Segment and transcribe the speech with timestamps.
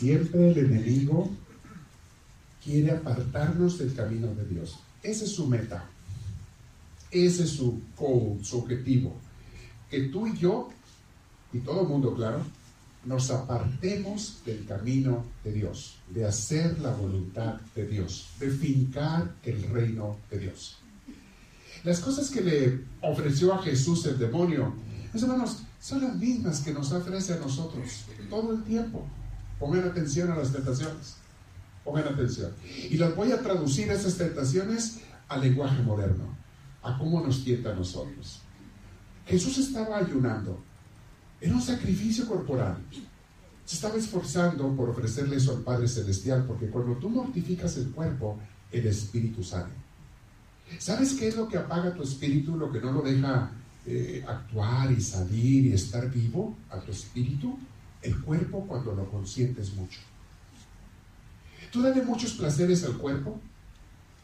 [0.00, 1.28] Siempre el enemigo
[2.64, 4.78] quiere apartarnos del camino de Dios.
[5.02, 5.84] Ese es su meta.
[7.10, 7.82] Ese es su
[8.42, 9.14] su objetivo.
[9.90, 10.70] Que tú y yo,
[11.52, 12.42] y todo el mundo, claro,
[13.04, 19.62] nos apartemos del camino de Dios, de hacer la voluntad de Dios, de fincar el
[19.64, 20.78] reino de Dios.
[21.84, 24.72] Las cosas que le ofreció a Jesús el demonio,
[25.12, 29.06] mis hermanos, son las mismas que nos ofrece a nosotros todo el tiempo.
[29.60, 31.16] Pongan atención a las tentaciones.
[31.84, 32.50] Pongan atención.
[32.90, 36.24] Y las voy a traducir esas tentaciones al lenguaje moderno,
[36.82, 38.40] a cómo nos tienta a nosotros.
[39.26, 40.58] Jesús estaba ayunando.
[41.40, 42.78] Era un sacrificio corporal.
[43.64, 48.40] Se estaba esforzando por ofrecerle eso al Padre Celestial, porque cuando tú mortificas el cuerpo,
[48.72, 49.72] el espíritu sale.
[50.78, 53.50] ¿Sabes qué es lo que apaga tu espíritu, lo que no lo deja
[53.86, 57.58] eh, actuar y salir y estar vivo a tu espíritu?
[58.02, 60.00] El cuerpo cuando lo consientes mucho.
[61.70, 63.40] Tú dale muchos placeres al cuerpo.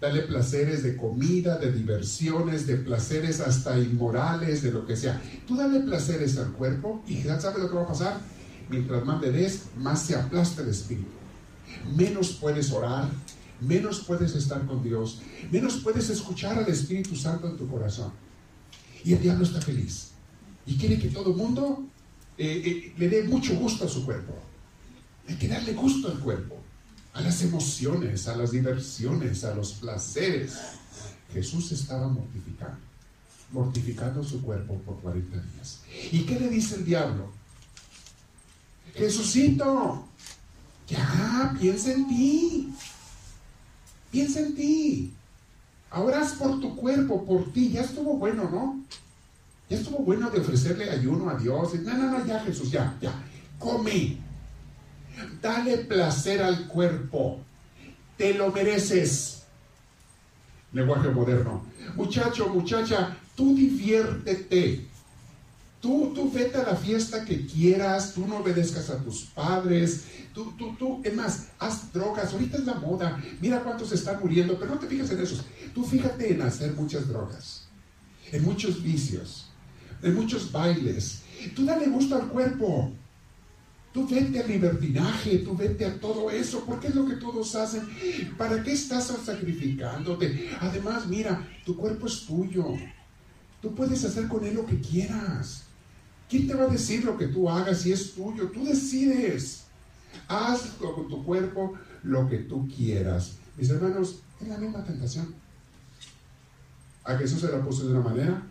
[0.00, 5.20] Dale placeres de comida, de diversiones, de placeres hasta inmorales, de lo que sea.
[5.46, 8.20] Tú dale placeres al cuerpo y ya sabes lo que va a pasar.
[8.68, 11.08] Mientras más le des, más se aplasta el espíritu.
[11.96, 13.08] Menos puedes orar,
[13.60, 18.12] menos puedes estar con Dios, menos puedes escuchar al Espíritu Santo en tu corazón.
[19.04, 20.10] Y el diablo está feliz.
[20.66, 21.84] Y quiere que todo el mundo
[22.36, 24.34] eh, eh, le dé mucho gusto a su cuerpo.
[25.28, 26.56] Hay que darle gusto al cuerpo,
[27.14, 30.54] a las emociones, a las diversiones, a los placeres.
[31.32, 32.78] Jesús estaba mortificando,
[33.52, 35.80] mortificando su cuerpo por 40 días.
[36.12, 37.32] ¿Y qué le dice el diablo?
[38.94, 40.06] Jesucito,
[40.86, 42.74] ya, piensa en ti.
[44.10, 45.12] Piensa en ti.
[45.90, 47.70] Ahora haz por tu cuerpo, por ti.
[47.70, 48.84] Ya estuvo bueno, ¿no?
[49.68, 51.74] Ya estuvo bueno de ofrecerle ayuno a Dios.
[51.80, 53.12] No, no, no, ya Jesús, ya, ya.
[53.58, 54.18] Come.
[55.40, 57.40] Dale placer al cuerpo.
[58.16, 59.44] Te lo mereces.
[60.72, 61.64] Lenguaje moderno.
[61.94, 64.86] Muchacho, muchacha, tú diviértete.
[65.80, 70.52] Tú, tú vete a la fiesta que quieras, tú no obedezcas a tus padres, tú,
[70.56, 74.76] tú, tú, es más, haz drogas, ahorita es la moda, mira cuántos están muriendo, pero
[74.76, 75.44] no te fijes en esos,
[75.74, 77.66] tú fíjate en hacer muchas drogas,
[78.32, 79.50] en muchos vicios,
[80.04, 81.22] en muchos bailes,
[81.56, 82.92] tú dale gusto al cuerpo,
[83.92, 87.88] tú vete al libertinaje, tú vete a todo eso, porque es lo que todos hacen,
[88.36, 90.50] ¿para qué estás sacrificándote?
[90.60, 92.66] Además, mira, tu cuerpo es tuyo,
[93.62, 95.64] tú puedes hacer con él lo que quieras.
[96.28, 98.50] ¿Quién te va a decir lo que tú hagas si es tuyo?
[98.50, 99.64] Tú decides.
[100.28, 103.36] Haz con tu cuerpo lo que tú quieras.
[103.56, 105.34] Mis hermanos, es la misma tentación.
[107.04, 108.42] A Jesús se la puso de una manera,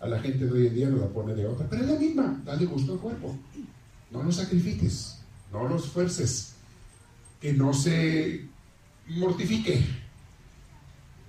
[0.00, 1.98] a la gente de hoy en día nos la pone de otra, pero es la
[1.98, 2.42] misma.
[2.44, 3.36] Dale gusto al cuerpo.
[4.10, 5.18] No lo sacrifiques,
[5.52, 6.54] no lo esfuerces,
[7.40, 8.46] que no se
[9.06, 9.84] mortifique.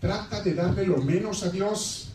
[0.00, 2.10] Trata de darle lo menos a Dios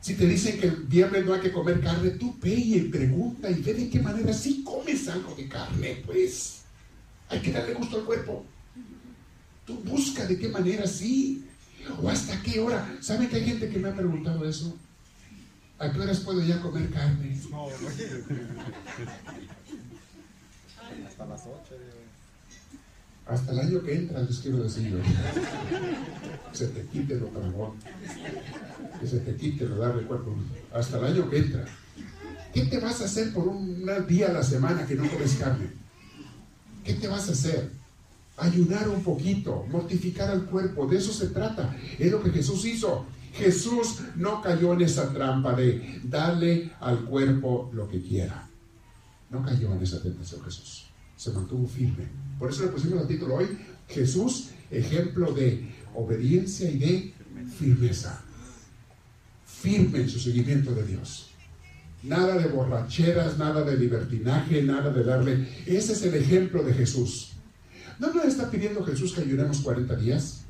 [0.00, 3.50] si te dicen que el viernes no hay que comer carne, tú ve y pregunta
[3.50, 6.62] y ve de qué manera sí comes algo de carne, pues.
[7.28, 8.46] Hay que darle gusto al cuerpo.
[9.66, 11.44] Tú busca de qué manera sí.
[12.00, 12.96] O hasta qué hora.
[13.00, 14.76] ¿Saben que hay gente que me ha preguntado eso?
[15.78, 17.38] ¿A qué horas puedo ya comer carne?
[21.06, 21.74] Hasta las 8.
[23.26, 25.00] Hasta el año que entra, les quiero decir.
[26.52, 27.76] Se te quite lo tragón
[29.00, 30.34] que se te quite lo darle cuerpo
[30.72, 31.64] hasta el año que entra.
[32.52, 35.70] ¿Qué te vas a hacer por un día a la semana que no comes carne?
[36.84, 37.70] ¿Qué te vas a hacer?
[38.38, 41.76] Ayunar un poquito, mortificar al cuerpo, de eso se trata.
[41.98, 43.06] Es lo que Jesús hizo.
[43.32, 48.48] Jesús no cayó en esa trampa de darle al cuerpo lo que quiera.
[49.30, 50.86] No cayó en esa tentación Jesús.
[51.16, 52.06] Se mantuvo firme.
[52.38, 57.14] Por eso le pusimos el título hoy, Jesús, ejemplo de obediencia y de
[57.58, 58.22] firmeza
[59.60, 61.30] firme en su seguimiento de Dios.
[62.02, 65.48] Nada de borracheras, nada de libertinaje, nada de darle.
[65.66, 67.32] Ese es el ejemplo de Jesús.
[67.98, 70.42] No nos está pidiendo Jesús que ayunemos 40 días,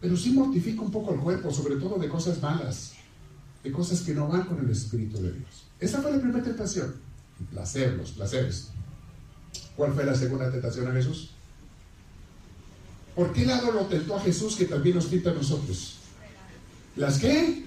[0.00, 2.92] pero sí mortifica un poco el cuerpo, sobre todo de cosas malas,
[3.62, 5.64] de cosas que no van con el Espíritu de Dios.
[5.80, 6.94] Esa fue la primera tentación.
[7.50, 8.68] Placer, los placeres.
[9.76, 11.30] ¿Cuál fue la segunda tentación a Jesús?
[13.14, 15.96] ¿Por qué lado lo tentó a Jesús que también nos quita a nosotros?
[16.96, 17.64] ¿Las qué?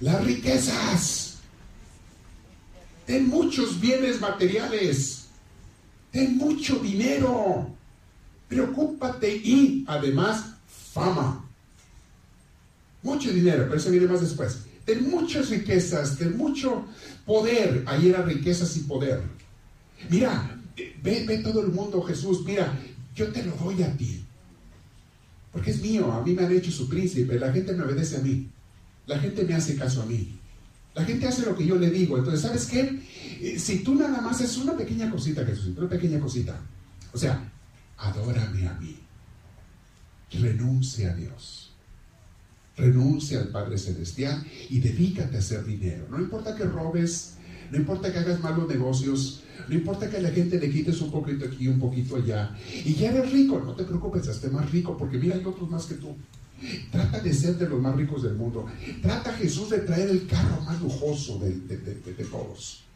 [0.00, 1.38] Las riquezas.
[3.06, 5.26] Ten muchos bienes materiales.
[6.12, 7.77] Ten mucho dinero.
[8.48, 10.54] Preocúpate y además
[10.92, 11.44] fama.
[13.02, 14.60] Mucho dinero, pero eso viene más después.
[14.84, 16.86] Ten muchas riquezas, ten mucho
[17.26, 17.84] poder.
[17.86, 19.22] Ahí eran riquezas y poder.
[20.08, 20.58] Mira,
[21.02, 22.72] Ve, ve todo el mundo, Jesús, mira,
[23.14, 24.24] yo te lo doy a ti.
[25.52, 28.20] Porque es mío, a mí me han hecho su príncipe, la gente me obedece a
[28.20, 28.48] mí,
[29.06, 30.38] la gente me hace caso a mí.
[30.94, 32.18] La gente hace lo que yo le digo.
[32.18, 33.00] Entonces, ¿sabes qué?
[33.40, 36.60] Eh, si tú nada más es una pequeña cosita, Jesús, una pequeña cosita.
[37.12, 37.47] O sea,
[37.98, 38.96] adórame a mí.
[40.32, 41.72] Renuncia a Dios.
[42.76, 46.06] Renuncia al Padre Celestial y dedícate a hacer dinero.
[46.10, 47.34] No importa que robes,
[47.70, 51.10] no importa que hagas malos negocios, no importa que a la gente le quites un
[51.10, 52.56] poquito aquí, un poquito allá.
[52.84, 55.86] Y ya eres rico, no te preocupes, hazte más rico, porque mira, hay otros más
[55.86, 56.16] que tú.
[56.90, 58.66] Trata de ser de los más ricos del mundo.
[59.02, 62.87] Trata Jesús de traer el carro más lujoso de, de todos.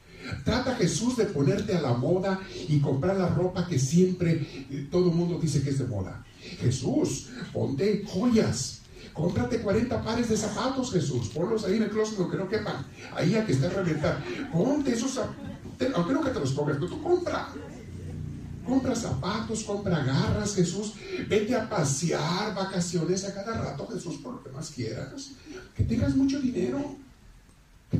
[0.45, 5.11] Trata Jesús de ponerte a la moda y comprar la ropa que siempre eh, todo
[5.11, 6.25] el mundo dice que es de moda.
[6.61, 8.81] Jesús, ponte joyas.
[9.13, 11.29] Cómprate 40 pares de zapatos, Jesús.
[11.29, 12.87] Ponlos ahí en el closet, que no quepan.
[13.15, 14.25] Ahí a que esté a reventar.
[14.51, 15.19] Ponte esos
[15.95, 17.49] aunque no que te los pongas, pero tú compra.
[18.67, 20.95] Compra zapatos, compra garras, Jesús.
[21.29, 25.33] Vete a pasear, vacaciones a cada rato, Jesús, por lo que más quieras.
[25.75, 26.97] Que tengas mucho dinero.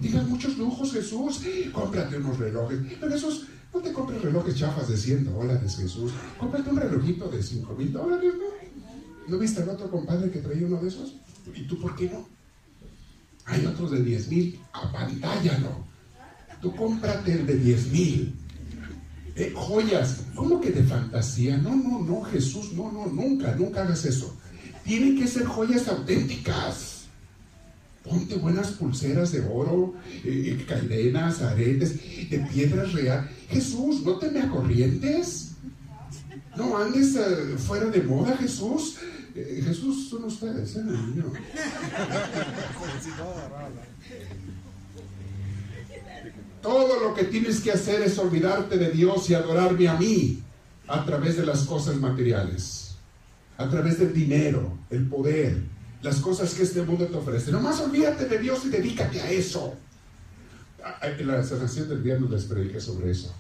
[0.01, 1.43] Tengas muchos lujos, Jesús.
[1.73, 2.79] Cómprate unos relojes.
[2.99, 6.13] Pero Jesús, no te compres relojes chafas de 100 dólares, Jesús.
[6.39, 9.29] Cómprate un relojito de 5 mil dólares, ¿no?
[9.29, 11.15] ¿No viste al otro compadre que traía uno de esos?
[11.55, 12.27] ¿Y tú por qué no?
[13.45, 14.61] Hay otros de 10 mil.
[14.73, 15.87] A pantalla, ¿no?
[16.61, 18.35] Tú cómprate el de 10 mil.
[19.35, 21.57] Eh, joyas, ¿cómo que de fantasía?
[21.57, 24.37] No, no, no, Jesús, no, no, nunca, nunca hagas eso.
[24.85, 26.92] Tienen que ser joyas auténticas.
[28.03, 29.95] Ponte buenas pulseras de oro,
[30.25, 31.95] eh, eh, cadenas, aretes,
[32.29, 33.31] de piedras real.
[33.49, 35.53] Jesús, no te me acorrientes.
[36.57, 37.17] No andes
[37.61, 38.97] fuera de moda, Jesús.
[39.35, 40.83] Jesús son ustedes, ¿eh?
[46.61, 50.43] Todo lo que tienes que hacer es olvidarte de Dios y adorarme a mí
[50.87, 52.97] a través de las cosas materiales,
[53.57, 55.63] a través del dinero, el poder,
[56.03, 57.53] las cosas que este mundo te ofrece.
[57.53, 59.75] Nomás olvídate de Dios y dedícate a eso.
[61.25, 63.33] La sanación del viernes les prediqué sobre eso.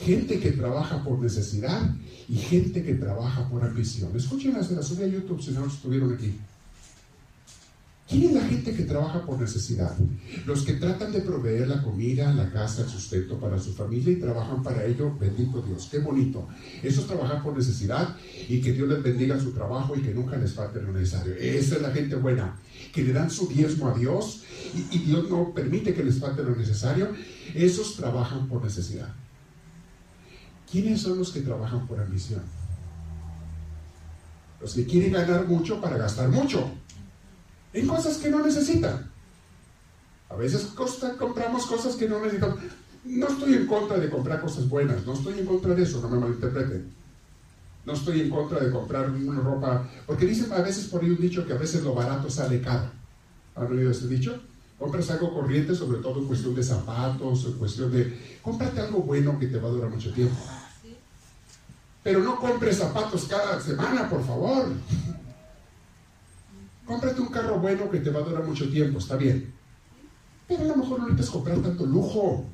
[0.00, 1.90] Gente que trabaja por necesidad
[2.28, 4.14] y gente que trabaja por ambición.
[4.14, 6.38] Escuchen la sanación de YouTube si no estuvieron aquí.
[8.10, 9.96] ¿Quién es la gente que trabaja por necesidad?
[10.44, 14.16] Los que tratan de proveer la comida, la casa, el sustento para su familia y
[14.16, 16.48] trabajan para ello, bendito Dios, qué bonito.
[16.82, 18.16] Esos trabajan por necesidad
[18.48, 21.34] y que Dios les bendiga su trabajo y que nunca les falte lo necesario.
[21.36, 22.56] Esa es la gente buena,
[22.92, 24.42] que le dan su diezmo a Dios
[24.74, 27.12] y, y Dios no permite que les falte lo necesario.
[27.54, 29.14] Esos trabajan por necesidad.
[30.68, 32.42] ¿Quiénes son los que trabajan por ambición?
[34.60, 36.72] Los que quieren ganar mucho para gastar mucho
[37.72, 39.10] en cosas que no necesitan.
[40.28, 40.68] A veces
[41.18, 42.56] compramos cosas que no necesitan.
[43.04, 46.08] No estoy en contra de comprar cosas buenas, no estoy en contra de eso, no
[46.08, 46.92] me malinterpreten.
[47.86, 51.20] No estoy en contra de comprar una ropa, porque dicen a veces por ahí un
[51.20, 52.90] dicho que a veces lo barato sale caro.
[53.56, 54.38] ¿Han oído ese dicho?
[54.78, 58.38] Compras algo corriente, sobre todo en cuestión de zapatos, en cuestión de...
[58.42, 60.36] Cómprate algo bueno que te va a durar mucho tiempo.
[62.02, 64.68] Pero no compres zapatos cada semana, por favor.
[66.90, 69.54] Cómprate un carro bueno que te va a durar mucho tiempo, está bien.
[70.48, 72.44] Pero a lo mejor no necesitas comprar tanto lujo.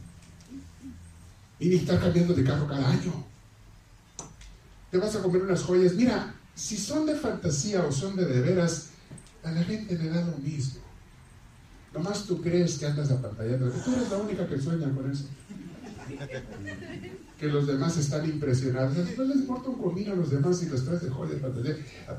[1.58, 3.24] Y ni estar cambiando de carro cada año.
[4.90, 5.94] Te vas a comer unas joyas.
[5.94, 8.90] Mira, si son de fantasía o son de de veras,
[9.42, 10.82] a la gente le da lo mismo.
[11.94, 13.70] Nomás tú crees que andas apantallando.
[13.70, 15.24] Tú eres la única que sueña con eso.
[17.40, 18.98] Que los demás están impresionados.
[19.16, 21.40] No les importa un comino a los demás si los traes de joyas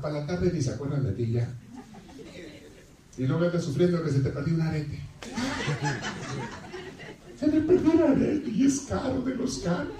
[0.02, 1.48] para la tarde ni se acuerdan de ti ya.
[3.18, 5.00] Y luego andas sufriendo que se te perdió un arete.
[7.38, 9.92] Se me perdió un arete y es caro de los caros.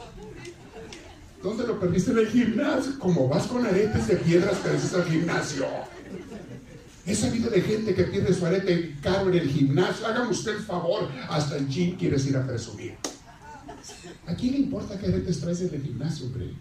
[1.43, 2.99] ¿Dónde lo perdiste en el gimnasio?
[2.99, 5.67] Como vas con aretes de piedras, pareces al gimnasio.
[7.07, 10.07] He sabido de gente que pierde su arete caro en el gimnasio.
[10.07, 12.97] Hágame usted el favor, hasta el gym quieres ir a presumir.
[14.27, 16.55] ¿A quién le importa qué aretes traes en el gimnasio, hombre?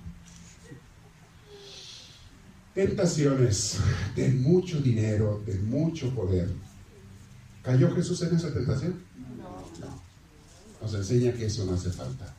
[2.77, 3.77] Tentaciones
[4.15, 6.47] de mucho dinero, de mucho poder.
[7.63, 9.01] ¿Cayó Jesús en esa tentación?
[9.35, 9.99] No.
[10.79, 12.35] Nos enseña que eso no hace falta.